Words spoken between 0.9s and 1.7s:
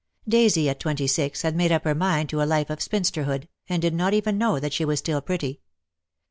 six had